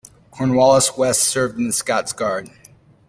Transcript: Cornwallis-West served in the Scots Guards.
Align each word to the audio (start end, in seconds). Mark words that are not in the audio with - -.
Cornwallis-West 0.31 1.21
served 1.21 1.59
in 1.59 1.67
the 1.67 1.73
Scots 1.73 2.11
Guards. 2.11 2.49